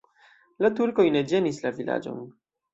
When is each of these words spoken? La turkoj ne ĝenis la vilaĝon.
La 0.65 0.71
turkoj 0.79 1.05
ne 1.17 1.23
ĝenis 1.33 1.63
la 1.69 1.75
vilaĝon. 1.79 2.29